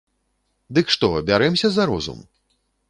[0.77, 2.29] Дык што, бярэмся за розум?